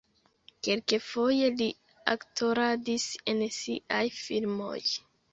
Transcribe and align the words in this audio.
Kelkfoje 0.67 1.49
li 1.59 1.67
aktoradis 2.13 3.05
en 3.33 3.43
siaj 3.59 4.01
filmoj. 4.23 4.79